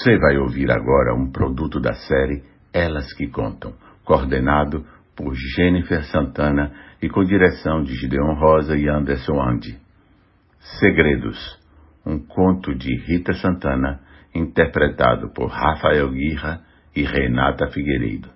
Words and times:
Você 0.00 0.18
vai 0.18 0.38
ouvir 0.38 0.70
agora 0.70 1.14
um 1.14 1.30
produto 1.30 1.78
da 1.78 1.92
série 1.92 2.42
Elas 2.72 3.12
que 3.12 3.26
Contam, 3.26 3.74
coordenado 4.02 4.82
por 5.14 5.34
Jennifer 5.34 6.02
Santana 6.04 6.72
e 7.02 7.10
com 7.10 7.22
direção 7.22 7.82
de 7.82 7.94
Gideon 7.96 8.32
Rosa 8.32 8.78
e 8.78 8.88
Anderson 8.88 9.38
Andy. 9.38 9.78
Segredos, 10.78 11.36
um 12.06 12.18
conto 12.18 12.74
de 12.74 12.96
Rita 12.96 13.34
Santana, 13.34 14.00
interpretado 14.34 15.34
por 15.34 15.48
Rafael 15.48 16.10
Guirra 16.10 16.62
e 16.96 17.02
Renata 17.02 17.66
Figueiredo. 17.66 18.30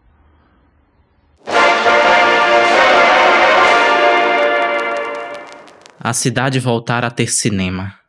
A 5.99 6.13
cidade 6.13 6.61
voltar 6.61 7.07
a 7.07 7.11
ter 7.11 7.29
cinema. 7.29 8.04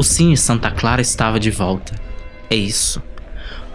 O 0.00 0.02
Cine 0.02 0.34
Santa 0.34 0.70
Clara 0.70 1.02
estava 1.02 1.38
de 1.38 1.50
volta. 1.50 1.94
É 2.48 2.56
isso. 2.56 3.02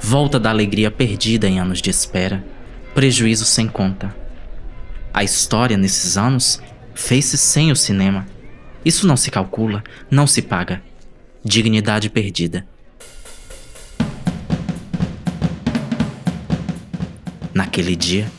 Volta 0.02 0.40
da 0.40 0.50
alegria 0.50 0.90
perdida 0.90 1.48
em 1.48 1.60
anos 1.60 1.84
de 1.84 1.92
espera. 1.92 2.44
Prejuízo 2.96 3.46
sem 3.46 3.68
conta. 3.68 4.12
A 5.14 5.24
história 5.24 5.78
nesses 5.78 6.18
anos 6.18 6.60
fez-se 6.96 7.38
sem 7.38 7.72
o 7.72 7.76
cinema. 7.76 8.26
Isso 8.84 9.06
não 9.06 9.16
se 9.16 9.30
calcula, 9.30 9.84
não 10.10 10.26
se 10.26 10.42
paga. 10.42 10.82
Dignidade 11.44 12.10
perdida. 12.10 12.66
Naquele 17.54 17.96
dia, 17.96 18.32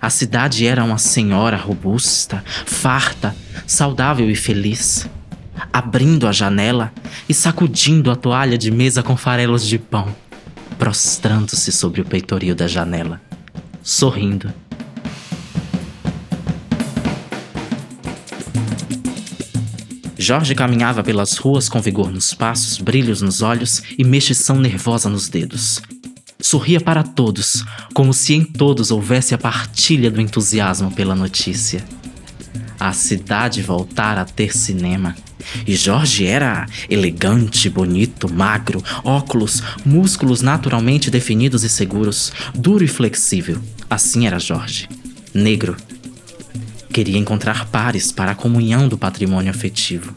a 0.00 0.10
cidade 0.10 0.66
era 0.66 0.82
uma 0.82 0.98
senhora 0.98 1.56
robusta, 1.56 2.42
farta, 2.66 3.36
saudável 3.68 4.28
e 4.28 4.34
feliz 4.34 5.08
abrindo 5.72 6.26
a 6.26 6.32
janela 6.32 6.92
e 7.28 7.34
sacudindo 7.34 8.10
a 8.10 8.16
toalha 8.16 8.58
de 8.58 8.70
mesa 8.70 9.02
com 9.02 9.16
farelos 9.16 9.66
de 9.66 9.78
pão, 9.78 10.14
prostrando-se 10.78 11.70
sobre 11.72 12.00
o 12.00 12.04
peitoril 12.04 12.54
da 12.54 12.66
janela, 12.66 13.20
sorrindo. 13.82 14.52
Jorge 20.18 20.54
caminhava 20.54 21.02
pelas 21.02 21.38
ruas 21.38 21.68
com 21.68 21.80
vigor 21.80 22.10
nos 22.12 22.34
passos, 22.34 22.78
brilhos 22.78 23.22
nos 23.22 23.40
olhos 23.40 23.82
e 23.98 24.04
mexição 24.04 24.56
nervosa 24.56 25.08
nos 25.08 25.30
dedos. 25.30 25.80
Sorria 26.38 26.80
para 26.80 27.02
todos, 27.02 27.64
como 27.94 28.12
se 28.12 28.34
em 28.34 28.44
todos 28.44 28.90
houvesse 28.90 29.34
a 29.34 29.38
partilha 29.38 30.10
do 30.10 30.20
entusiasmo 30.20 30.90
pela 30.90 31.14
notícia. 31.14 31.84
A 32.78 32.92
cidade 32.92 33.62
voltara 33.62 34.22
a 34.22 34.24
ter 34.24 34.54
cinema 34.54 35.14
e 35.66 35.74
Jorge 35.74 36.26
era 36.26 36.66
elegante, 36.88 37.68
bonito, 37.68 38.32
magro, 38.32 38.82
óculos, 39.04 39.62
músculos 39.84 40.42
naturalmente 40.42 41.10
definidos 41.10 41.64
e 41.64 41.68
seguros, 41.68 42.32
duro 42.54 42.84
e 42.84 42.88
flexível. 42.88 43.58
Assim 43.88 44.26
era 44.26 44.38
Jorge. 44.38 44.88
Negro. 45.32 45.76
Queria 46.92 47.18
encontrar 47.18 47.66
pares 47.66 48.10
para 48.10 48.32
a 48.32 48.34
comunhão 48.34 48.88
do 48.88 48.98
patrimônio 48.98 49.50
afetivo. 49.50 50.12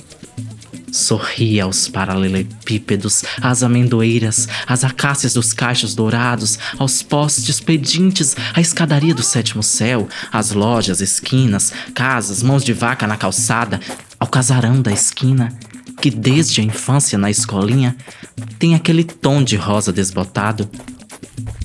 Sorria 0.94 1.64
aos 1.64 1.88
paralelepípedos, 1.88 3.24
às 3.42 3.64
amendoeiras, 3.64 4.48
às 4.68 4.84
acácias 4.84 5.34
dos 5.34 5.52
caixos 5.52 5.96
dourados, 5.96 6.60
aos 6.78 7.02
postes 7.02 7.60
pedintes, 7.60 8.36
à 8.54 8.62
escadaria 8.62 9.16
do 9.16 9.24
sétimo 9.24 9.64
céu, 9.64 10.08
às 10.32 10.52
lojas, 10.52 11.02
esquinas, 11.02 11.74
casas, 11.96 12.44
mãos 12.44 12.64
de 12.64 12.74
vaca 12.74 13.08
na 13.08 13.18
calçada, 13.18 13.80
ao 14.24 14.28
casarão 14.28 14.82
da 14.82 14.90
esquina, 14.90 15.52
que 16.02 16.10
desde 16.10 16.62
a 16.62 16.64
infância 16.64 17.18
na 17.18 17.30
escolinha 17.30 17.94
tem 18.58 18.74
aquele 18.74 19.04
tom 19.04 19.44
de 19.44 19.58
rosa 19.58 19.92
desbotado, 19.92 20.70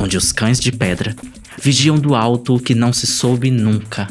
onde 0.00 0.16
os 0.16 0.32
cães 0.32 0.58
de 0.58 0.72
pedra 0.72 1.14
vigiam 1.62 1.96
do 1.96 2.16
alto 2.16 2.56
o 2.56 2.60
que 2.60 2.74
não 2.74 2.92
se 2.92 3.06
soube 3.06 3.48
nunca. 3.48 4.08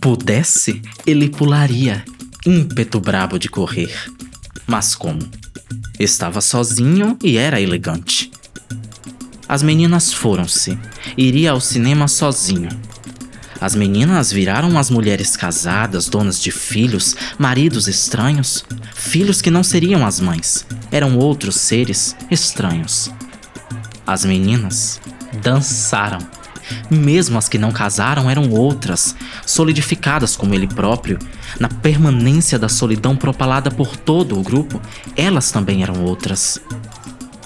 Pudesse, 0.00 0.80
ele 1.06 1.28
pularia 1.28 2.02
ímpeto 2.46 3.00
brabo 3.00 3.38
de 3.38 3.50
correr. 3.50 3.94
Mas 4.66 4.94
como? 4.94 5.28
Estava 6.00 6.40
sozinho 6.40 7.18
e 7.22 7.36
era 7.36 7.60
elegante. 7.60 8.30
As 9.46 9.62
meninas 9.62 10.10
foram-se. 10.10 10.78
Iria 11.18 11.50
ao 11.50 11.60
cinema 11.60 12.08
sozinho. 12.08 12.70
As 13.60 13.74
meninas 13.74 14.30
viraram 14.30 14.78
as 14.78 14.90
mulheres 14.90 15.36
casadas, 15.36 16.08
donas 16.08 16.40
de 16.40 16.50
filhos, 16.50 17.16
maridos 17.38 17.88
estranhos, 17.88 18.64
filhos 18.94 19.40
que 19.40 19.50
não 19.50 19.62
seriam 19.62 20.06
as 20.06 20.20
mães, 20.20 20.66
eram 20.90 21.16
outros 21.18 21.56
seres 21.56 22.14
estranhos. 22.30 23.10
As 24.06 24.24
meninas 24.24 25.00
dançaram. 25.42 26.18
Mesmo 26.90 27.38
as 27.38 27.48
que 27.48 27.58
não 27.58 27.70
casaram 27.70 28.28
eram 28.28 28.50
outras, 28.50 29.14
solidificadas 29.46 30.36
como 30.36 30.54
ele 30.54 30.66
próprio, 30.66 31.18
na 31.60 31.68
permanência 31.68 32.58
da 32.58 32.68
solidão 32.68 33.16
propalada 33.16 33.70
por 33.70 33.96
todo 33.96 34.38
o 34.38 34.42
grupo, 34.42 34.80
elas 35.16 35.50
também 35.50 35.82
eram 35.82 36.04
outras. 36.04 36.60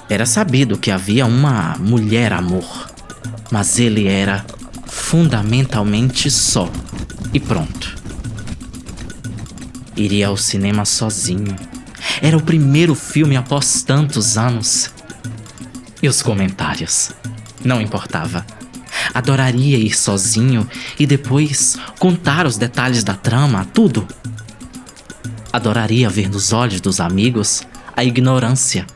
Era 0.09 0.27
sabido 0.27 0.78
que 0.78 0.91
havia 0.91 1.27
uma 1.27 1.77
mulher 1.78 2.32
amor, 2.32 2.91
mas 3.50 3.78
ele 3.78 4.09
era 4.09 4.44
fundamentalmente 5.10 6.31
só 6.31 6.71
e 7.34 7.41
pronto. 7.41 7.97
Iria 9.97 10.28
ao 10.28 10.37
cinema 10.37 10.84
sozinho. 10.84 11.56
Era 12.22 12.37
o 12.37 12.41
primeiro 12.41 12.94
filme 12.94 13.37
após 13.37 13.82
tantos 13.82 14.38
anos. 14.38 14.88
E 16.00 16.06
os 16.06 16.22
comentários? 16.22 17.10
Não 17.65 17.81
importava. 17.81 18.47
Adoraria 19.12 19.78
ir 19.78 19.98
sozinho 19.98 20.65
e 20.97 21.09
depois 21.09 21.77
contar 21.98 22.47
os 22.47 22.56
detalhes 22.56 23.03
da 23.03 23.15
trama, 23.15 23.65
tudo. 23.65 24.06
Adoraria 25.53 26.09
ver 26.09 26.31
nos 26.31 26.53
olhos 26.53 26.81
dos 26.81 27.00
amigos 27.00 27.65
a 27.97 28.04
ignorância. 28.04 28.87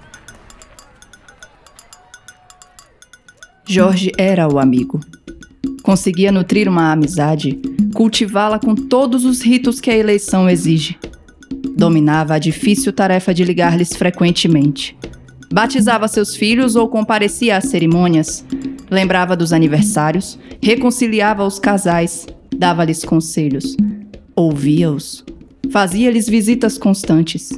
Jorge 3.67 4.13
era 4.17 4.47
o 4.47 4.61
amigo. 4.61 5.01
Conseguia 5.85 6.33
nutrir 6.33 6.67
uma 6.67 6.93
amizade, 6.93 7.61
cultivá-la 7.93 8.59
com 8.59 8.75
todos 8.75 9.27
os 9.27 9.43
ritos 9.43 9.83
que 9.83 9.91
a 9.91 9.95
eleição 9.95 10.49
exige. 10.49 10.97
Dominava 11.77 12.33
a 12.33 12.39
difícil 12.39 12.91
tarefa 12.91 13.35
de 13.35 13.45
ligar-lhes 13.45 13.95
frequentemente. 13.95 14.97
Batizava 15.53 16.09
seus 16.09 16.35
filhos 16.35 16.75
ou 16.75 16.89
comparecia 16.89 17.59
às 17.59 17.65
cerimônias, 17.65 18.47
lembrava 18.91 19.37
dos 19.37 19.53
aniversários, 19.53 20.39
reconciliava 20.63 21.45
os 21.45 21.59
casais, 21.59 22.27
dava-lhes 22.57 23.05
conselhos, 23.05 23.77
ouvia-os, 24.35 25.23
fazia-lhes 25.71 26.27
visitas 26.27 26.79
constantes. 26.79 27.51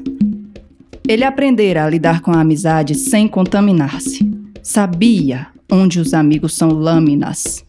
Ele 1.06 1.22
aprendera 1.22 1.84
a 1.84 1.88
lidar 1.88 2.22
com 2.22 2.32
a 2.32 2.40
amizade 2.40 2.96
sem 2.96 3.28
contaminar-se. 3.28 4.28
Sabia 4.64 5.46
onde 5.70 6.00
os 6.00 6.12
amigos 6.12 6.56
são 6.56 6.70
lâminas 6.70 7.65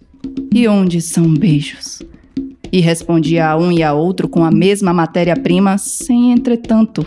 e 0.57 0.67
onde 0.67 1.01
são 1.01 1.31
beijos. 1.31 2.01
E 2.71 2.79
respondia 2.79 3.47
a 3.47 3.55
um 3.57 3.71
e 3.71 3.83
a 3.83 3.93
outro 3.93 4.27
com 4.27 4.43
a 4.43 4.49
mesma 4.49 4.91
matéria-prima, 4.91 5.77
sem, 5.77 6.31
entretanto, 6.31 7.05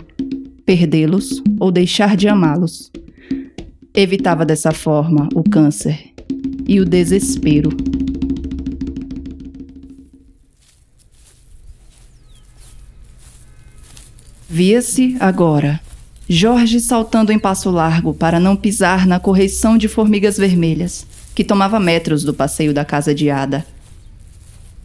perdê-los 0.65 1.43
ou 1.59 1.69
deixar 1.69 2.15
de 2.15 2.29
amá-los. 2.29 2.89
Evitava 3.93 4.45
dessa 4.45 4.71
forma 4.71 5.27
o 5.35 5.43
câncer 5.43 6.13
e 6.65 6.79
o 6.79 6.85
desespero. 6.85 7.69
Via-se 14.49 15.17
agora 15.19 15.81
Jorge 16.27 16.79
saltando 16.79 17.33
em 17.33 17.37
passo 17.37 17.69
largo 17.69 18.13
para 18.13 18.39
não 18.39 18.55
pisar 18.55 19.05
na 19.05 19.19
correição 19.19 19.77
de 19.77 19.89
formigas 19.89 20.37
vermelhas, 20.37 21.05
que 21.33 21.43
tomava 21.43 21.79
metros 21.79 22.23
do 22.23 22.33
passeio 22.33 22.73
da 22.73 22.83
casa 22.83 23.13
de 23.15 23.29
Ada. 23.29 23.65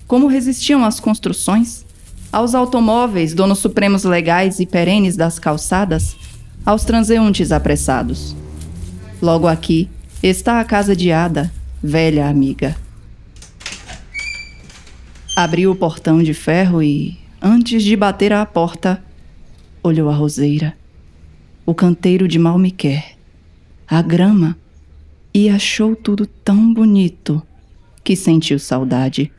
Como 0.06 0.26
resistiam 0.26 0.84
às 0.84 1.00
construções, 1.00 1.84
aos 2.32 2.54
automóveis, 2.54 3.34
donos 3.34 3.58
supremos 3.58 4.04
legais 4.04 4.60
e 4.60 4.66
perenes 4.66 5.16
das 5.16 5.38
calçadas, 5.38 6.16
aos 6.64 6.84
transeuntes 6.84 7.52
apressados. 7.52 8.34
Logo 9.22 9.46
aqui 9.46 9.88
está 10.22 10.60
a 10.60 10.64
casa 10.64 10.94
de 10.94 11.10
Ada, 11.10 11.52
velha 11.82 12.28
amiga. 12.28 12.76
Abriu 15.36 15.70
o 15.70 15.76
portão 15.76 16.22
de 16.22 16.34
ferro 16.34 16.82
e, 16.82 17.18
antes 17.40 17.82
de 17.82 17.94
bater 17.96 18.32
à 18.32 18.44
porta, 18.46 19.02
olhou 19.82 20.08
a 20.08 20.14
roseira, 20.14 20.74
o 21.64 21.74
canteiro 21.74 22.26
de 22.26 22.38
mal 22.38 22.58
me 22.58 22.70
quer, 22.70 23.16
a 23.86 24.02
grama, 24.02 24.56
e 25.36 25.50
achou 25.50 25.94
tudo 25.94 26.24
tão 26.24 26.72
bonito 26.72 27.42
que 28.02 28.16
sentiu 28.16 28.58
saudade. 28.58 29.30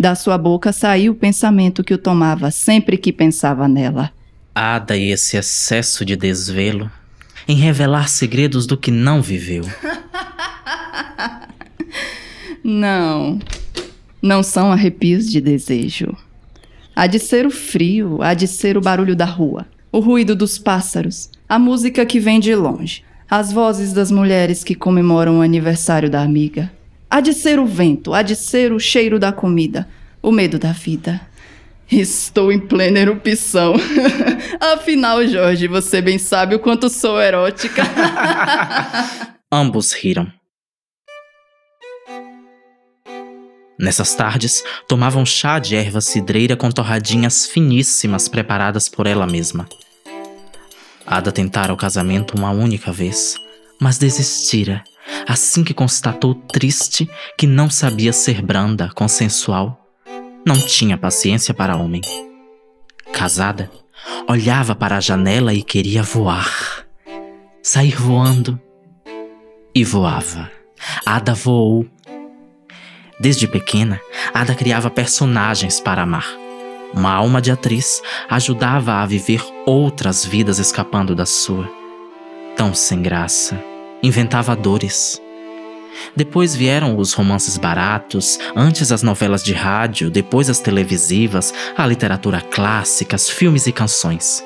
Da 0.00 0.14
sua 0.14 0.38
boca 0.38 0.72
saiu 0.72 1.12
o 1.12 1.14
pensamento 1.14 1.84
que 1.84 1.92
o 1.92 1.98
tomava 1.98 2.50
sempre 2.50 2.96
que 2.96 3.12
pensava 3.12 3.68
nela. 3.68 4.10
Ada 4.54 4.96
e 4.96 5.10
esse 5.10 5.36
excesso 5.36 6.02
de 6.02 6.16
desvelo 6.16 6.90
em 7.46 7.54
revelar 7.54 8.08
segredos 8.08 8.64
do 8.64 8.74
que 8.74 8.90
não 8.90 9.20
viveu. 9.20 9.64
não, 12.64 13.38
não 14.22 14.42
são 14.42 14.72
arrepios 14.72 15.30
de 15.30 15.42
desejo. 15.42 16.16
Há 16.96 17.06
de 17.06 17.18
ser 17.18 17.44
o 17.44 17.50
frio, 17.50 18.22
há 18.22 18.32
de 18.32 18.48
ser 18.48 18.78
o 18.78 18.80
barulho 18.80 19.14
da 19.14 19.26
rua, 19.26 19.66
o 19.92 20.00
ruído 20.00 20.34
dos 20.34 20.56
pássaros, 20.56 21.28
a 21.46 21.58
música 21.58 22.06
que 22.06 22.18
vem 22.18 22.40
de 22.40 22.54
longe, 22.54 23.04
as 23.32 23.50
vozes 23.50 23.94
das 23.94 24.10
mulheres 24.10 24.62
que 24.62 24.74
comemoram 24.74 25.38
o 25.38 25.40
aniversário 25.40 26.10
da 26.10 26.20
amiga. 26.20 26.70
Há 27.08 27.18
de 27.22 27.32
ser 27.32 27.58
o 27.58 27.64
vento, 27.64 28.12
há 28.12 28.20
de 28.20 28.36
ser 28.36 28.74
o 28.74 28.78
cheiro 28.78 29.18
da 29.18 29.32
comida, 29.32 29.88
o 30.20 30.30
medo 30.30 30.58
da 30.58 30.72
vida. 30.72 31.18
Estou 31.90 32.52
em 32.52 32.58
plena 32.58 32.98
erupção. 32.98 33.72
Afinal, 34.60 35.26
Jorge, 35.26 35.66
você 35.66 36.02
bem 36.02 36.18
sabe 36.18 36.56
o 36.56 36.58
quanto 36.58 36.90
sou 36.90 37.18
erótica. 37.18 37.82
Ambos 39.50 39.94
riram. 39.94 40.30
Nessas 43.78 44.14
tardes, 44.14 44.62
tomavam 44.86 45.24
chá 45.24 45.58
de 45.58 45.74
erva 45.74 46.02
cidreira 46.02 46.54
com 46.54 46.70
torradinhas 46.70 47.46
finíssimas 47.46 48.28
preparadas 48.28 48.90
por 48.90 49.06
ela 49.06 49.26
mesma. 49.26 49.66
Ada 51.06 51.32
tentara 51.32 51.72
o 51.72 51.76
casamento 51.76 52.36
uma 52.36 52.50
única 52.50 52.92
vez, 52.92 53.36
mas 53.80 53.98
desistira 53.98 54.82
assim 55.26 55.64
que 55.64 55.74
constatou 55.74 56.34
triste 56.34 57.08
que 57.36 57.46
não 57.46 57.68
sabia 57.70 58.12
ser 58.12 58.42
branda, 58.42 58.90
consensual. 58.94 59.78
Não 60.46 60.56
tinha 60.56 60.98
paciência 60.98 61.54
para 61.54 61.76
homem. 61.76 62.00
Casada, 63.12 63.70
olhava 64.28 64.74
para 64.74 64.96
a 64.96 65.00
janela 65.00 65.54
e 65.54 65.62
queria 65.62 66.02
voar. 66.02 66.84
Sair 67.62 67.94
voando. 67.94 68.60
E 69.74 69.84
voava. 69.84 70.50
Ada 71.06 71.34
voou. 71.34 71.86
Desde 73.20 73.46
pequena, 73.46 74.00
Ada 74.34 74.54
criava 74.54 74.90
personagens 74.90 75.80
para 75.80 76.02
amar. 76.02 76.41
Uma 76.94 77.10
alma 77.10 77.40
de 77.40 77.50
atriz 77.50 78.02
ajudava 78.28 78.94
a 78.96 79.06
viver 79.06 79.42
outras 79.64 80.24
vidas 80.26 80.58
escapando 80.58 81.14
da 81.14 81.24
sua. 81.24 81.68
Tão 82.54 82.74
sem 82.74 83.00
graça, 83.00 83.58
inventava 84.02 84.54
dores. 84.54 85.20
Depois 86.14 86.54
vieram 86.54 86.98
os 86.98 87.14
romances 87.14 87.56
baratos, 87.56 88.38
antes 88.54 88.92
as 88.92 89.02
novelas 89.02 89.42
de 89.42 89.54
rádio, 89.54 90.10
depois 90.10 90.50
as 90.50 90.58
televisivas, 90.58 91.52
a 91.76 91.86
literatura 91.86 92.42
clássica, 92.42 93.16
os 93.16 93.28
filmes 93.28 93.66
e 93.66 93.72
canções. 93.72 94.44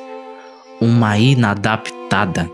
Uma 0.81 1.19
inadaptada, 1.19 2.49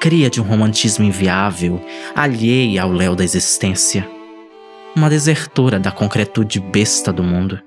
cria 0.00 0.28
de 0.28 0.40
um 0.40 0.44
romantismo 0.44 1.04
inviável, 1.04 1.80
alheia 2.16 2.82
ao 2.82 2.92
léu 2.92 3.14
da 3.14 3.22
existência. 3.22 4.08
Uma 4.96 5.08
desertora 5.08 5.78
da 5.78 5.92
concretude 5.92 6.58
besta 6.58 7.12
do 7.12 7.22
mundo 7.22 7.60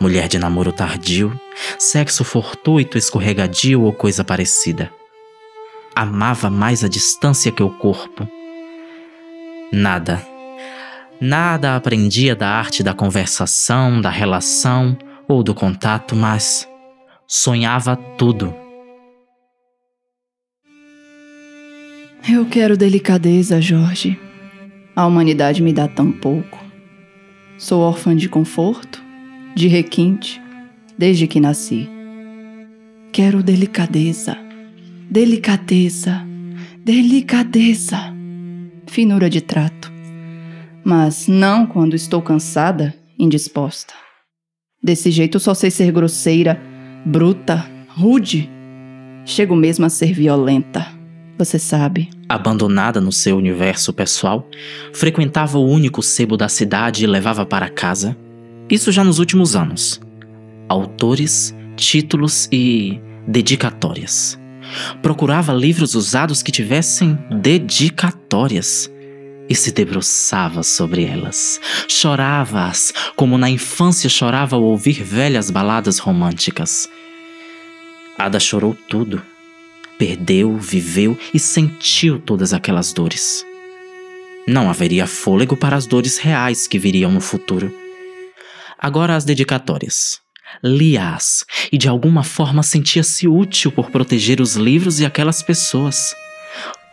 mulher 0.00 0.28
de 0.28 0.38
namoro 0.38 0.72
tardio, 0.72 1.38
sexo 1.78 2.24
fortuito, 2.24 2.98
escorregadio 2.98 3.82
ou 3.82 3.92
coisa 3.92 4.24
parecida. 4.24 4.90
Amava 5.94 6.50
mais 6.50 6.82
a 6.82 6.88
distância 6.88 7.52
que 7.52 7.62
o 7.62 7.70
corpo. 7.70 8.28
Nada. 9.72 10.24
Nada 11.20 11.76
aprendia 11.76 12.34
da 12.34 12.48
arte 12.48 12.82
da 12.82 12.92
conversação, 12.92 14.00
da 14.00 14.10
relação 14.10 14.96
ou 15.28 15.42
do 15.42 15.54
contato, 15.54 16.16
mas 16.16 16.68
sonhava 17.26 17.96
tudo. 17.96 18.54
Eu 22.28 22.46
quero 22.46 22.76
delicadeza, 22.76 23.60
Jorge. 23.60 24.18
A 24.96 25.06
humanidade 25.06 25.62
me 25.62 25.72
dá 25.72 25.86
tão 25.86 26.10
pouco. 26.10 26.58
Sou 27.58 27.82
órfã 27.82 28.16
de 28.16 28.28
conforto, 28.28 29.03
de 29.54 29.68
requinte, 29.68 30.42
desde 30.98 31.26
que 31.26 31.38
nasci. 31.38 31.88
Quero 33.12 33.42
delicadeza, 33.42 34.36
delicadeza, 35.08 36.26
delicadeza, 36.84 38.12
finura 38.86 39.30
de 39.30 39.40
trato. 39.40 39.92
Mas 40.84 41.28
não 41.28 41.66
quando 41.66 41.94
estou 41.94 42.20
cansada, 42.20 42.94
indisposta. 43.18 43.94
Desse 44.82 45.10
jeito 45.10 45.38
só 45.38 45.54
sei 45.54 45.70
ser 45.70 45.92
grosseira, 45.92 46.60
bruta, 47.06 47.64
rude. 47.88 48.50
Chego 49.24 49.54
mesmo 49.54 49.86
a 49.86 49.88
ser 49.88 50.12
violenta. 50.12 50.86
Você 51.38 51.58
sabe. 51.58 52.10
Abandonada 52.28 53.00
no 53.00 53.10
seu 53.10 53.36
universo 53.36 53.92
pessoal, 53.92 54.48
frequentava 54.92 55.58
o 55.58 55.66
único 55.66 56.02
sebo 56.02 56.36
da 56.36 56.48
cidade 56.48 57.04
e 57.04 57.06
levava 57.06 57.46
para 57.46 57.68
casa 57.68 58.16
isso 58.70 58.90
já 58.90 59.04
nos 59.04 59.18
últimos 59.18 59.54
anos. 59.54 60.00
Autores, 60.68 61.54
títulos 61.76 62.48
e 62.50 63.00
dedicatórias. 63.26 64.38
Procurava 65.02 65.52
livros 65.52 65.94
usados 65.94 66.42
que 66.42 66.50
tivessem 66.50 67.18
dedicatórias 67.30 68.90
e 69.48 69.54
se 69.54 69.72
debruçava 69.72 70.62
sobre 70.62 71.04
elas. 71.04 71.60
Chorava-as 71.88 72.92
como 73.14 73.36
na 73.36 73.50
infância 73.50 74.08
chorava 74.08 74.56
ao 74.56 74.62
ouvir 74.62 75.02
velhas 75.02 75.50
baladas 75.50 75.98
românticas. 75.98 76.88
Ada 78.16 78.40
chorou 78.40 78.76
tudo. 78.88 79.22
Perdeu, 79.98 80.56
viveu 80.56 81.16
e 81.32 81.38
sentiu 81.38 82.18
todas 82.18 82.52
aquelas 82.52 82.92
dores. 82.92 83.44
Não 84.46 84.68
haveria 84.68 85.06
fôlego 85.06 85.56
para 85.56 85.76
as 85.76 85.86
dores 85.86 86.18
reais 86.18 86.66
que 86.66 86.78
viriam 86.78 87.10
no 87.10 87.20
futuro. 87.20 87.83
Agora 88.84 89.16
as 89.16 89.24
dedicatórias. 89.24 90.20
Lia-as 90.62 91.42
e 91.72 91.78
de 91.78 91.88
alguma 91.88 92.22
forma 92.22 92.62
sentia-se 92.62 93.26
útil 93.26 93.72
por 93.72 93.90
proteger 93.90 94.42
os 94.42 94.56
livros 94.56 95.00
e 95.00 95.06
aquelas 95.06 95.42
pessoas. 95.42 96.14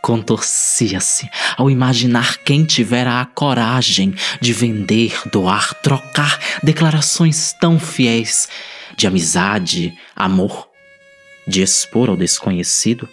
Contorcia-se 0.00 1.28
ao 1.54 1.70
imaginar 1.70 2.38
quem 2.38 2.64
tivera 2.64 3.20
a 3.20 3.26
coragem 3.26 4.14
de 4.40 4.54
vender, 4.54 5.12
doar, 5.30 5.74
trocar 5.82 6.40
declarações 6.62 7.52
tão 7.60 7.78
fiéis 7.78 8.48
de 8.96 9.06
amizade, 9.06 9.92
amor, 10.16 10.70
de 11.46 11.60
expor 11.60 12.08
ao 12.08 12.16
desconhecido 12.16 13.06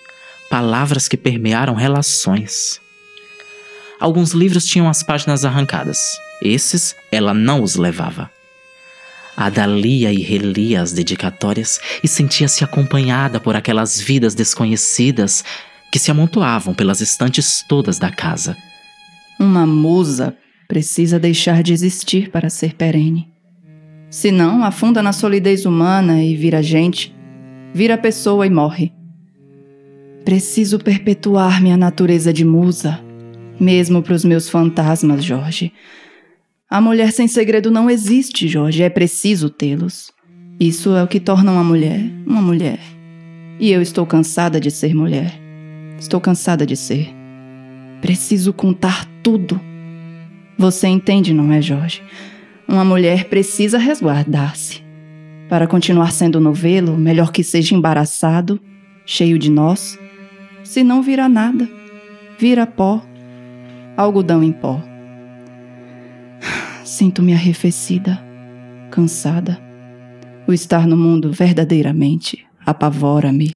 palavras 0.50 1.10
que 1.10 1.18
permearam 1.18 1.74
relações. 1.76 2.80
Alguns 4.00 4.32
livros 4.32 4.64
tinham 4.64 4.88
as 4.88 5.04
páginas 5.04 5.44
arrancadas. 5.44 6.00
Esses 6.42 6.96
ela 7.12 7.34
não 7.34 7.62
os 7.62 7.76
levava. 7.76 8.32
Ada 9.40 9.66
lia 9.66 10.12
e 10.12 10.22
relia 10.22 10.82
as 10.82 10.92
dedicatórias 10.92 11.80
e 12.04 12.10
sentia-se 12.10 12.62
acompanhada 12.62 13.40
por 13.40 13.56
aquelas 13.56 13.98
vidas 13.98 14.36
desconhecidas 14.36 15.46
que 15.90 15.98
se 15.98 16.12
amontoavam 16.12 16.74
pelas 16.74 17.00
estantes 17.00 17.64
todas 17.66 17.98
da 17.98 18.12
casa. 18.12 18.58
Uma 19.40 19.66
musa 19.66 20.36
precisa 20.68 21.18
deixar 21.18 21.64
de 21.64 21.72
existir 21.72 22.30
para 22.32 22.50
ser 22.50 22.76
perene. 22.76 23.30
Senão, 24.10 24.62
afunda 24.62 25.02
na 25.02 25.14
solidez 25.14 25.66
humana 25.66 26.22
e 26.22 26.36
vira 26.36 26.62
gente, 26.62 27.16
vira 27.74 27.98
pessoa 27.98 28.46
e 28.46 28.50
morre. 28.50 28.92
Preciso 30.26 30.78
perpetuar 30.80 31.62
minha 31.62 31.78
natureza 31.78 32.34
de 32.34 32.44
musa, 32.44 33.00
mesmo 33.58 34.04
para 34.04 34.16
os 34.16 34.26
meus 34.26 34.50
fantasmas, 34.50 35.24
Jorge. 35.24 35.72
A 36.70 36.80
mulher 36.80 37.12
sem 37.12 37.28
segredo 37.28 37.72
não 37.72 37.90
existe, 37.90 38.48
Jorge, 38.48 38.84
é 38.84 38.90
preciso 38.90 39.50
tê-los. 39.50 40.12
Isso 40.60 40.96
é 40.96 41.04
o 41.04 41.08
que 41.08 41.20
torna 41.20 41.52
uma 41.52 41.64
mulher 41.64 42.20
uma 42.30 42.42
mulher. 42.42 42.80
E 43.60 43.72
eu 43.72 43.82
estou 43.82 44.06
cansada 44.06 44.60
de 44.60 44.70
ser 44.70 44.94
mulher. 44.94 45.34
Estou 45.98 46.22
cansada 46.22 46.66
de 46.66 46.78
ser. 46.78 47.10
Preciso 48.02 48.54
contar 48.54 49.06
tudo. 49.24 49.60
Você 50.58 50.88
entende, 50.88 51.34
não 51.34 51.52
é, 51.52 51.62
Jorge? 51.62 52.04
Uma 52.68 52.86
mulher 52.86 53.26
precisa 53.26 53.78
resguardar-se. 53.78 54.84
Para 55.50 55.66
continuar 55.66 56.12
sendo 56.12 56.40
novelo, 56.40 56.96
melhor 56.96 57.32
que 57.32 57.44
seja 57.44 57.74
embaraçado, 57.74 58.62
cheio 59.06 59.40
de 59.40 59.50
nós. 59.50 60.00
Se 60.64 60.84
não 60.84 61.02
vira 61.02 61.28
nada, 61.28 61.68
vira 62.38 62.68
pó, 62.68 63.02
algodão 63.98 64.44
em 64.44 64.52
pó. 64.52 64.89
Sinto-me 67.00 67.34
arrefecida, 67.34 68.22
cansada. 68.92 69.58
O 70.46 70.52
estar 70.52 70.86
no 70.86 70.98
mundo 70.98 71.32
verdadeiramente 71.32 72.46
apavora-me. 72.66 73.52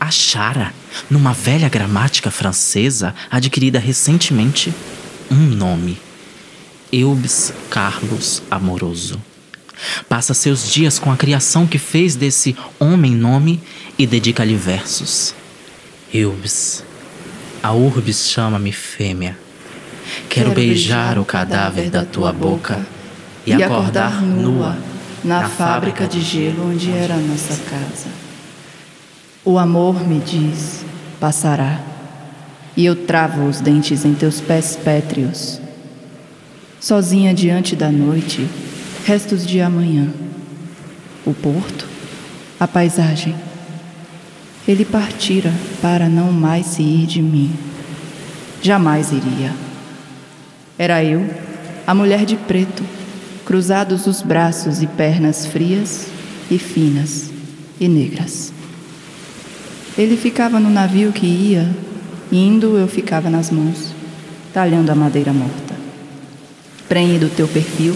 Achara, 0.00 0.74
numa 1.08 1.32
velha 1.32 1.68
gramática 1.68 2.32
francesa 2.32 3.14
adquirida 3.30 3.78
recentemente, 3.78 4.74
um 5.30 5.54
nome: 5.54 6.00
Eubs 6.90 7.54
Carlos 7.70 8.42
Amoroso. 8.50 9.33
Passa 10.08 10.34
seus 10.34 10.70
dias 10.70 10.98
com 10.98 11.10
a 11.10 11.16
criação 11.16 11.66
que 11.66 11.78
fez 11.78 12.16
desse 12.16 12.56
homem 12.78 13.12
nome 13.12 13.60
e 13.98 14.06
dedica-lhe 14.06 14.56
versos. 14.56 15.34
Eubs, 16.12 16.84
a 17.62 17.72
urbis 17.72 18.28
chama-me 18.28 18.72
fêmea. 18.72 19.36
Quero, 20.28 20.50
Quero 20.50 20.54
beijar 20.54 21.18
o 21.18 21.24
cadáver 21.24 21.90
da 21.90 22.04
tua 22.04 22.32
boca 22.32 22.86
e, 23.46 23.50
e 23.50 23.62
acordar 23.62 24.22
nua 24.22 24.76
na, 25.24 25.40
na 25.40 25.48
fábrica 25.48 26.06
de 26.06 26.20
gelo 26.20 26.70
onde 26.70 26.90
era 26.90 27.14
a 27.14 27.18
nossa 27.18 27.56
casa. 27.64 28.08
O 29.44 29.58
amor 29.58 30.06
me 30.06 30.20
diz: 30.20 30.84
passará, 31.18 31.80
e 32.76 32.84
eu 32.84 32.94
travo 32.94 33.48
os 33.48 33.60
dentes 33.60 34.04
em 34.04 34.14
teus 34.14 34.40
pés 34.40 34.76
pétreos. 34.76 35.60
Sozinha 36.80 37.32
diante 37.32 37.74
da 37.74 37.90
noite, 37.90 38.46
restos 39.04 39.46
de 39.46 39.60
amanhã. 39.60 40.10
O 41.26 41.34
porto, 41.34 41.86
a 42.58 42.66
paisagem. 42.66 43.34
Ele 44.66 44.84
partira 44.84 45.52
para 45.82 46.08
não 46.08 46.32
mais 46.32 46.66
se 46.66 46.82
ir 46.82 47.06
de 47.06 47.20
mim. 47.20 47.52
Jamais 48.62 49.12
iria. 49.12 49.52
Era 50.78 51.04
eu, 51.04 51.28
a 51.86 51.94
mulher 51.94 52.24
de 52.24 52.34
preto, 52.34 52.82
cruzados 53.44 54.06
os 54.06 54.22
braços 54.22 54.80
e 54.80 54.86
pernas 54.86 55.44
frias 55.44 56.06
e 56.50 56.58
finas 56.58 57.30
e 57.78 57.86
negras. 57.86 58.54
Ele 59.98 60.16
ficava 60.16 60.58
no 60.58 60.70
navio 60.70 61.12
que 61.12 61.26
ia, 61.26 61.70
indo 62.32 62.78
eu 62.78 62.88
ficava 62.88 63.28
nas 63.28 63.50
mãos, 63.50 63.94
talhando 64.52 64.90
a 64.90 64.94
madeira 64.94 65.32
morta. 65.32 65.74
Prenhe 66.88 67.18
do 67.18 67.28
teu 67.28 67.46
perfil, 67.46 67.94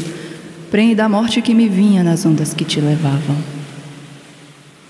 prenhe 0.71 0.95
da 0.95 1.09
morte 1.09 1.41
que 1.41 1.55
me 1.55 1.69
vinha 1.69 2.05
nas 2.05 2.25
ondas 2.25 2.53
que 2.53 2.65
te 2.65 2.81
levavam. 2.81 3.37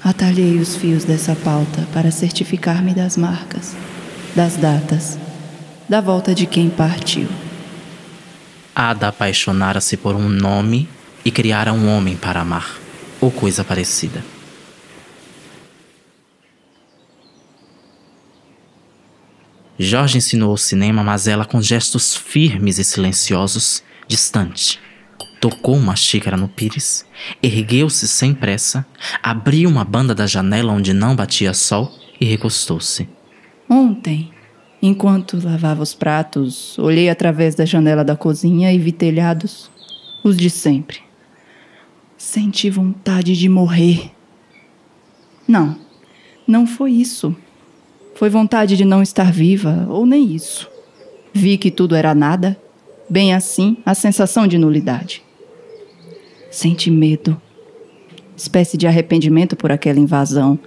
Atalhei 0.03 0.59
os 0.59 0.77
fios 0.77 1.05
dessa 1.05 1.35
pauta 1.37 1.87
para 1.93 2.11
certificar-me 2.11 2.95
das 2.95 3.17
marcas, 3.17 3.77
das 4.35 4.57
datas, 4.57 5.19
da 5.89 6.01
volta 6.01 6.35
de 6.35 6.47
quem 6.47 6.69
partiu. 6.69 7.29
Ada 8.75 9.09
apaixonara-se 9.09 9.97
por 9.97 10.15
um 10.15 10.29
nome 10.29 10.89
e 11.25 11.31
criara 11.31 11.73
um 11.73 11.89
homem 11.89 12.17
para 12.17 12.41
amar, 12.41 12.79
ou 13.21 13.31
coisa 13.31 13.65
parecida. 13.65 14.25
Jorge 19.79 20.19
ensinou 20.19 20.53
o 20.53 20.59
cinema, 20.59 21.05
mas 21.05 21.29
ela, 21.29 21.45
com 21.45 21.63
gestos 21.63 22.17
firmes 22.17 22.79
e 22.79 22.85
silenciosos, 22.85 23.83
distante, 24.09 24.81
tocou 25.41 25.77
uma 25.77 25.97
xícara 25.97 26.37
no 26.37 26.49
pires, 26.49 27.07
ergueu-se 27.43 28.07
sem 28.09 28.35
pressa, 28.35 28.87
abriu 29.23 29.69
uma 29.69 29.85
banda 29.85 30.15
da 30.15 30.27
janela 30.27 30.73
onde 30.73 30.93
não 30.93 31.17
batia 31.17 31.55
sol 31.55 31.93
e 32.21 32.25
recostou-se. 32.25 33.09
Ontem, 33.69 34.31
Enquanto 34.81 35.45
lavava 35.45 35.83
os 35.83 35.93
pratos, 35.93 36.79
olhei 36.79 37.09
através 37.09 37.55
da 37.57 37.65
janela 37.65 38.05
da 38.05 38.17
cozinha 38.17 38.73
e 38.73 38.79
vi 38.79 38.93
telhados, 38.93 39.69
os 40.23 40.37
de 40.37 40.49
sempre. 40.49 40.99
Senti 42.17 42.71
vontade 42.71 43.37
de 43.37 43.49
morrer. 43.49 44.13
Não, 45.49 45.77
não 46.47 46.65
foi 46.65 46.93
isso. 46.93 47.35
Foi 48.15 48.31
vontade 48.31 48.77
de 48.77 48.85
não 48.85 49.03
estar 49.03 49.33
viva, 49.33 49.87
ou 49.89 50.07
nem 50.07 50.33
isso. 50.33 50.71
Vi 51.33 51.59
que 51.59 51.73
tudo 51.73 51.97
era 51.97 52.15
nada, 52.15 52.57
bem 53.11 53.35
assim 53.35 53.79
a 53.85 53.95
sensação 53.95 54.47
de 54.47 54.59
nulidade. 54.59 55.25
Senti 56.51 56.91
medo, 56.91 57.41
espécie 58.37 58.77
de 58.77 58.87
arrependimento 58.87 59.55
por 59.57 59.71
aquela 59.71 59.99
invasão, 59.99 60.59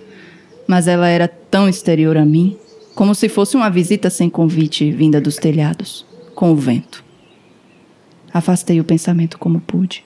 mas 0.68 0.88
ela 0.88 1.08
era 1.08 1.28
tão 1.28 1.68
exterior 1.68 2.18
a 2.18 2.26
mim 2.26 2.58
como 2.94 3.16
se 3.16 3.28
fosse 3.30 3.56
uma 3.56 3.70
visita 3.70 4.10
sem 4.10 4.30
convite 4.30 4.92
vinda 4.92 5.20
dos 5.20 5.38
telhados, 5.38 6.06
com 6.36 6.52
o 6.52 6.56
vento. 6.56 7.04
Afastei 8.34 8.80
o 8.80 8.84
pensamento 8.84 9.40
como 9.40 9.60
pude. 9.60 10.06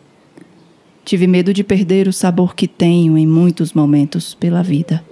Tive 1.03 1.27
medo 1.27 1.53
de 1.53 1.63
perder 1.63 2.07
o 2.07 2.13
sabor 2.13 2.55
que 2.55 2.67
tenho 2.67 3.17
em 3.17 3.27
muitos 3.27 3.73
momentos 3.73 4.33
pela 4.33 4.63
vida. 4.63 5.03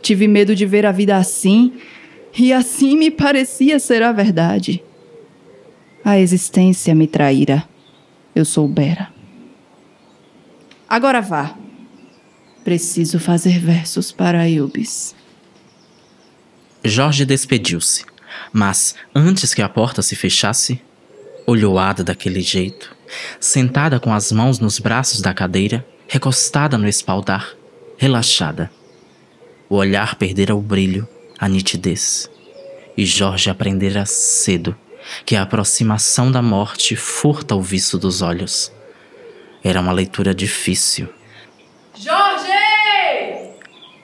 Tive 0.00 0.28
medo 0.28 0.54
de 0.54 0.64
ver 0.64 0.86
a 0.86 0.92
vida 0.92 1.16
assim, 1.16 1.72
e 2.38 2.52
assim 2.52 2.96
me 2.96 3.10
parecia 3.10 3.78
ser 3.78 4.02
a 4.02 4.12
verdade. 4.12 4.82
A 6.04 6.18
existência 6.18 6.94
me 6.94 7.06
traíra, 7.06 7.64
eu 8.34 8.44
soubera. 8.44 9.15
Agora 10.88 11.20
vá. 11.20 11.56
Preciso 12.62 13.18
fazer 13.18 13.58
versos 13.58 14.12
para 14.12 14.48
Eubis. 14.48 15.14
Jorge 16.84 17.24
despediu-se, 17.24 18.04
mas 18.52 18.94
antes 19.14 19.52
que 19.52 19.62
a 19.62 19.68
porta 19.68 20.02
se 20.02 20.14
fechasse, 20.14 20.80
olhou 21.46 21.78
Ada 21.78 22.04
daquele 22.04 22.40
jeito, 22.40 22.94
sentada 23.40 23.98
com 23.98 24.12
as 24.12 24.30
mãos 24.30 24.60
nos 24.60 24.78
braços 24.78 25.20
da 25.20 25.34
cadeira, 25.34 25.84
recostada 26.06 26.78
no 26.78 26.88
espaldar, 26.88 27.54
relaxada. 27.96 28.70
O 29.68 29.76
olhar 29.76 30.14
perdera 30.14 30.54
o 30.54 30.60
brilho, 30.60 31.08
a 31.38 31.48
nitidez. 31.48 32.30
E 32.96 33.04
Jorge 33.04 33.50
aprendera 33.50 34.06
cedo 34.06 34.76
que 35.24 35.34
a 35.34 35.42
aproximação 35.42 36.30
da 36.30 36.40
morte 36.40 36.94
furta 36.94 37.54
o 37.54 37.62
viço 37.62 37.98
dos 37.98 38.22
olhos. 38.22 38.72
Era 39.66 39.80
uma 39.80 39.90
leitura 39.90 40.32
difícil. 40.32 41.08
Jorge! 41.92 42.46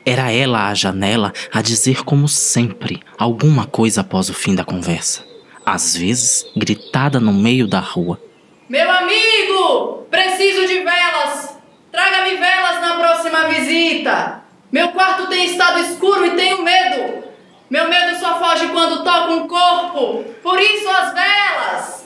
Era 0.05 0.33
ela 0.33 0.67
à 0.67 0.75
janela 0.75 1.33
a 1.53 1.63
dizer, 1.63 2.03
como 2.03 2.27
sempre, 2.27 3.01
alguma 3.17 3.65
coisa 3.65 4.01
após 4.01 4.29
o 4.29 4.35
fim 4.35 4.57
da 4.57 4.65
conversa. 4.65 5.25
Às 5.65 5.97
vezes, 5.97 6.45
gritada 6.57 7.21
no 7.21 7.33
meio 7.33 7.69
da 7.69 7.79
rua. 7.79 8.21
Meu 8.69 8.91
amigo! 8.91 10.05
Preciso 10.11 10.67
de 10.67 10.81
velas! 10.81 11.57
Traga-me 11.93 12.39
velas 12.39 12.81
na 12.81 12.97
próxima 12.97 13.47
visita! 13.47 14.43
Meu 14.73 14.89
quarto 14.89 15.29
tem 15.29 15.45
estado 15.45 15.79
escuro 15.79 16.27
e 16.27 16.31
tenho 16.33 16.61
medo! 16.65 17.23
Meu 17.71 17.89
medo 17.89 18.19
só 18.19 18.41
foge 18.41 18.67
quando 18.67 19.05
toco 19.05 19.33
um 19.33 19.47
corpo! 19.47 20.25
Por 20.43 20.59
isso 20.59 20.89
as 20.89 21.15
velas! 21.15 22.05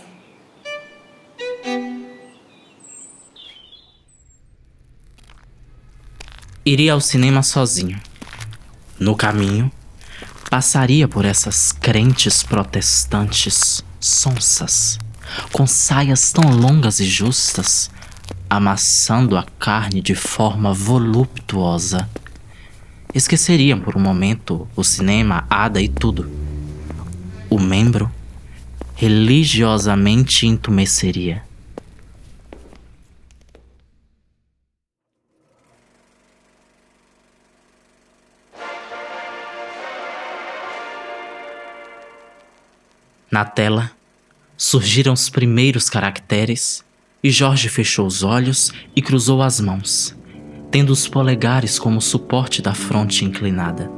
Iria 6.66 6.94
ao 6.94 7.00
cinema 7.00 7.44
sozinho. 7.44 7.96
No 8.98 9.14
caminho, 9.14 9.70
passaria 10.50 11.06
por 11.06 11.24
essas 11.24 11.70
crentes 11.70 12.42
protestantes 12.42 13.84
sonsas, 14.00 14.98
com 15.52 15.64
saias 15.64 16.32
tão 16.32 16.50
longas 16.50 16.98
e 16.98 17.04
justas, 17.04 17.88
amassando 18.50 19.36
a 19.36 19.44
carne 19.60 20.00
de 20.00 20.16
forma 20.16 20.72
voluptuosa. 20.74 22.10
Esqueceriam 23.14 23.78
por 23.78 23.96
um 23.96 24.00
momento 24.00 24.68
o 24.74 24.82
cinema, 24.82 25.46
Ada 25.48 25.80
e 25.80 25.88
tudo. 25.88 26.28
O 27.48 27.60
membro 27.60 28.10
religiosamente 28.96 30.48
entumeceria. 30.48 31.44
Na 43.36 43.44
tela, 43.44 43.90
surgiram 44.56 45.12
os 45.12 45.28
primeiros 45.28 45.90
caracteres 45.90 46.82
e 47.22 47.30
Jorge 47.30 47.68
fechou 47.68 48.06
os 48.06 48.22
olhos 48.22 48.72
e 48.96 49.02
cruzou 49.02 49.42
as 49.42 49.60
mãos, 49.60 50.16
tendo 50.70 50.88
os 50.88 51.06
polegares 51.06 51.78
como 51.78 52.00
suporte 52.00 52.62
da 52.62 52.72
fronte 52.72 53.26
inclinada. 53.26 53.90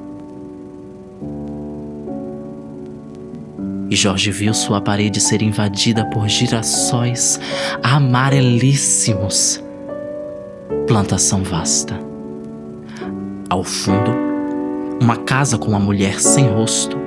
E 3.89 3.95
Jorge 3.95 4.33
viu 4.33 4.53
sua 4.53 4.81
parede 4.81 5.21
ser 5.21 5.41
invadida 5.41 6.05
por 6.07 6.29
girassóis 6.29 7.39
amarelíssimos. 7.81 9.63
Plantação 10.89 11.45
vasta. 11.45 11.97
Ao 13.49 13.63
fundo, 13.63 14.11
uma 15.01 15.17
casa 15.19 15.57
com 15.57 15.69
uma 15.69 15.79
mulher 15.79 16.19
sem 16.19 16.49
rosto 16.49 17.07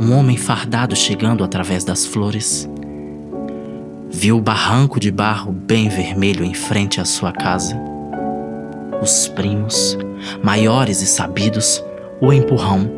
um 0.00 0.12
homem 0.12 0.36
fardado 0.36 0.96
chegando 0.96 1.44
através 1.44 1.84
das 1.84 2.04
flores. 2.06 2.68
Viu 4.10 4.38
o 4.38 4.40
barranco 4.40 4.98
de 5.00 5.10
barro 5.10 5.52
bem 5.52 5.88
vermelho 5.88 6.44
em 6.44 6.54
frente 6.54 7.00
à 7.00 7.04
sua 7.04 7.32
casa. 7.32 7.76
Os 9.02 9.28
primos, 9.28 9.98
maiores 10.42 11.02
e 11.02 11.06
sabidos, 11.06 11.82
o 12.20 12.32
empurrão, 12.32 12.90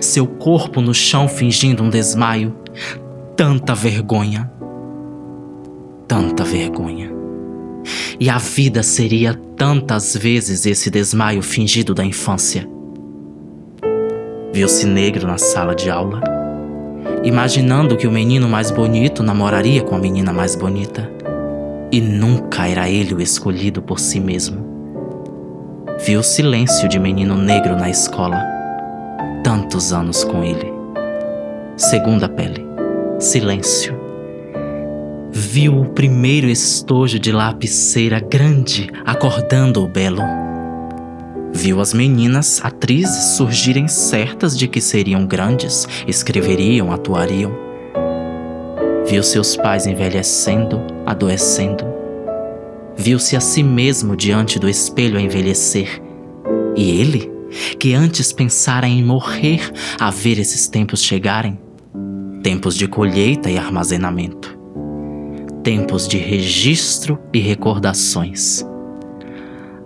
seu 0.00 0.26
corpo 0.26 0.80
no 0.80 0.92
chão 0.92 1.28
fingindo 1.28 1.82
um 1.82 1.90
desmaio. 1.90 2.54
Tanta 3.36 3.74
vergonha. 3.74 4.50
Tanta 6.06 6.44
vergonha. 6.44 7.12
E 8.18 8.28
a 8.28 8.38
vida 8.38 8.82
seria 8.82 9.34
tantas 9.56 10.16
vezes 10.16 10.66
esse 10.66 10.90
desmaio 10.90 11.42
fingido 11.42 11.94
da 11.94 12.04
infância. 12.04 12.68
Viu-se 14.52 14.86
negro 14.86 15.26
na 15.26 15.38
sala 15.38 15.74
de 15.74 15.90
aula, 15.90 16.20
imaginando 17.22 17.96
que 17.96 18.06
o 18.06 18.10
menino 18.10 18.48
mais 18.48 18.70
bonito 18.70 19.22
namoraria 19.22 19.82
com 19.82 19.94
a 19.94 19.98
menina 19.98 20.32
mais 20.32 20.56
bonita. 20.56 21.10
E 21.92 22.00
nunca 22.00 22.66
era 22.66 22.88
ele 22.88 23.14
o 23.14 23.20
escolhido 23.20 23.80
por 23.82 23.98
si 24.00 24.20
mesmo. 24.20 24.66
Viu 26.04 26.20
o 26.20 26.22
silêncio 26.22 26.88
de 26.88 26.98
menino 26.98 27.36
negro 27.36 27.76
na 27.76 27.90
escola. 27.90 28.42
Tantos 29.42 29.92
anos 29.92 30.24
com 30.24 30.42
ele. 30.42 30.72
Segunda 31.76 32.28
pele. 32.28 32.66
Silêncio. 33.18 33.98
Viu 35.30 35.80
o 35.80 35.86
primeiro 35.86 36.48
estojo 36.48 37.18
de 37.18 37.32
lapiseira 37.32 38.20
grande 38.20 38.88
acordando 39.04 39.82
o 39.82 39.88
belo. 39.88 40.47
Viu 41.52 41.80
as 41.80 41.92
meninas, 41.92 42.60
atrizes, 42.62 43.36
surgirem 43.36 43.88
certas 43.88 44.56
de 44.56 44.68
que 44.68 44.80
seriam 44.80 45.26
grandes, 45.26 45.88
escreveriam, 46.06 46.92
atuariam. 46.92 47.52
Viu 49.06 49.22
seus 49.22 49.56
pais 49.56 49.86
envelhecendo, 49.86 50.80
adoecendo. 51.06 51.84
Viu-se 52.96 53.36
a 53.36 53.40
si 53.40 53.62
mesmo 53.62 54.14
diante 54.16 54.58
do 54.58 54.68
espelho 54.68 55.18
a 55.18 55.22
envelhecer. 55.22 56.02
E 56.76 57.00
ele, 57.00 57.30
que 57.78 57.94
antes 57.94 58.32
pensara 58.32 58.86
em 58.86 59.02
morrer 59.02 59.72
a 59.98 60.10
ver 60.10 60.38
esses 60.38 60.68
tempos 60.68 61.02
chegarem 61.02 61.58
tempos 62.42 62.76
de 62.76 62.86
colheita 62.86 63.50
e 63.50 63.58
armazenamento, 63.58 64.56
tempos 65.62 66.06
de 66.06 66.18
registro 66.18 67.18
e 67.32 67.40
recordações 67.40 68.64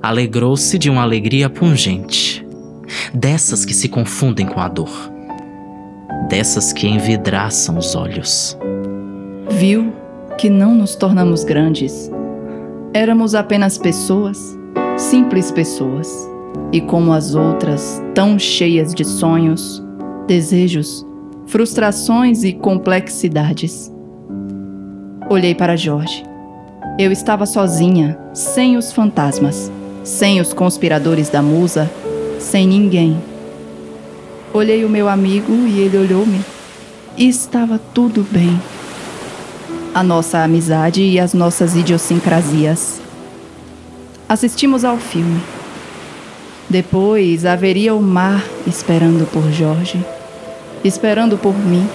alegrou-se 0.03 0.77
de 0.79 0.91
uma 0.91 1.03
alegria 1.03 1.49
pungente, 1.49 2.45
dessas 3.15 3.65
que 3.65 3.73
se 3.73 3.89
confundem 3.89 4.45
com 4.45 4.59
a 4.59 4.67
dor, 4.67 4.91
dessas 6.29 6.73
que 6.73 6.89
envidraçam 6.89 7.79
os 7.79 7.95
olhos. 7.95 8.59
Viu 9.49 9.93
que 10.37 10.51
não 10.51 10.75
nos 10.75 10.97
tornamos 10.97 11.45
grandes. 11.45 12.11
Éramos 12.93 13.35
apenas 13.35 13.79
pessoas, 13.79 14.59
simples 14.97 15.53
pessoas, 15.53 16.11
e 16.73 16.81
como 16.81 17.13
as 17.13 17.37
outras, 17.37 18.03
tão 18.13 18.39
cheias 18.39 18.93
de 18.93 19.05
sonhos, 19.05 19.83
desejos, 20.27 21.07
frustrações 21.47 22.43
e 22.43 22.53
complexidades. 22.53 23.93
Olhei 25.31 25.55
para 25.55 25.77
Jorge. 25.77 26.25
Eu 26.99 27.13
estava 27.13 27.47
sozinha, 27.47 28.19
sem 28.35 28.77
os 28.77 28.93
fantasmas 28.93 29.71
sem 30.05 30.41
os 30.41 30.53
conspiradores 30.53 31.29
da 31.29 31.43
musa, 31.43 31.91
sem 32.39 32.67
ninguém. 32.67 33.17
Olhei 34.53 34.85
o 34.85 34.89
meu 34.89 35.09
amigo 35.09 35.53
e 35.67 35.81
ele 35.81 35.97
olhou-me. 35.97 36.41
E 37.17 37.29
estava 37.29 37.79
tudo 37.95 38.27
bem. 38.31 38.61
A 39.95 40.03
nossa 40.03 40.43
amizade 40.43 41.03
e 41.03 41.21
as 41.21 41.35
nossas 41.35 41.77
idiosincrasias. 41.77 43.01
Assistimos 44.29 44.85
ao 44.85 44.97
filme. 44.97 45.41
Depois 46.69 47.45
haveria 47.45 47.95
o 47.95 48.01
mar 48.01 48.43
esperando 48.67 49.27
por 49.31 49.53
Jorge, 49.53 50.03
esperando 50.83 51.37
por 51.37 51.55
mim, 51.55 51.87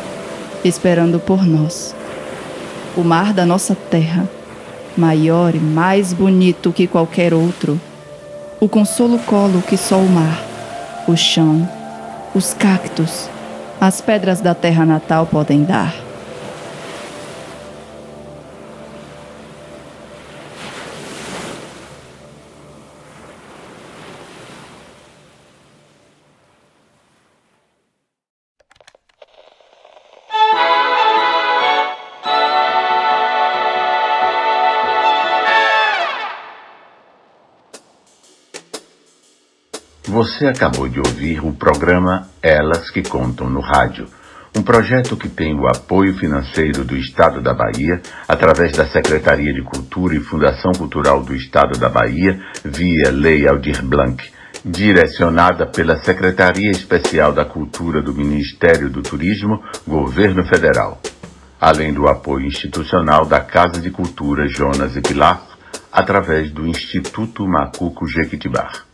esperando 0.64 1.20
por 1.20 1.44
nós. 1.46 1.96
O 2.96 3.04
mar 3.04 3.34
da 3.34 3.46
nossa 3.46 3.76
terra, 3.76 4.30
maior 4.96 5.56
e 5.56 5.60
mais 5.60 6.14
bonito 6.14 6.72
que 6.72 6.86
qualquer 6.86 7.34
outro 7.34 7.80
o 8.60 8.68
consolo 8.68 9.20
colo 9.20 9.62
que 9.62 9.78
só 9.78 9.98
o 9.98 10.10
mar, 10.10 10.42
o 11.08 11.16
chão, 11.16 11.68
os 12.34 12.54
cactos, 12.56 13.30
as 13.80 14.02
pedras 14.02 14.42
da 14.42 14.56
terra 14.56 14.86
natal 14.86 15.28
podem 15.28 15.64
dar. 15.64 16.07
Você 40.08 40.48
acabou 40.48 40.88
de 40.88 41.00
ouvir 41.00 41.44
o 41.44 41.52
programa 41.52 42.30
Elas 42.42 42.90
que 42.90 43.04
Contam 43.04 43.50
no 43.50 43.60
Rádio, 43.60 44.08
um 44.58 44.62
projeto 44.62 45.18
que 45.18 45.28
tem 45.28 45.54
o 45.54 45.68
apoio 45.68 46.18
financeiro 46.18 46.86
do 46.86 46.96
Estado 46.96 47.42
da 47.42 47.54
Bahia, 47.54 48.02
através 48.26 48.72
da 48.72 48.86
Secretaria 48.88 49.54
de 49.54 49.62
Cultura 49.64 50.16
e 50.16 50.22
Fundação 50.22 50.72
Cultural 50.72 51.22
do 51.22 51.36
Estado 51.36 51.78
da 51.78 51.90
Bahia, 51.90 52.40
via 52.64 53.12
Lei 53.12 53.46
Aldir 53.46 53.84
Blanc, 53.84 54.24
direcionada 54.64 55.66
pela 55.66 55.98
Secretaria 55.98 56.72
Especial 56.72 57.34
da 57.34 57.44
Cultura 57.44 58.02
do 58.02 58.14
Ministério 58.14 58.90
do 58.90 59.02
Turismo, 59.02 59.62
Governo 59.86 60.46
Federal, 60.46 61.02
além 61.60 61.94
do 61.94 62.08
apoio 62.08 62.48
institucional 62.48 63.26
da 63.26 63.42
Casa 63.42 63.82
de 63.82 63.92
Cultura 63.92 64.48
Jonas 64.48 64.96
e 64.96 65.02
Pilar, 65.02 65.46
através 65.92 66.50
do 66.50 66.66
Instituto 66.66 67.46
Macuco 67.46 68.08
Jequitibar. 68.08 68.87